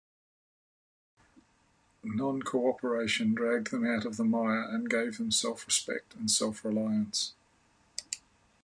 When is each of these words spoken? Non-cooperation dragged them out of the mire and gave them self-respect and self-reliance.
Non-cooperation 2.03 3.35
dragged 3.35 3.69
them 3.69 3.85
out 3.85 4.03
of 4.03 4.17
the 4.17 4.23
mire 4.23 4.63
and 4.63 4.89
gave 4.89 5.19
them 5.19 5.29
self-respect 5.29 6.15
and 6.15 6.31
self-reliance. 6.31 7.33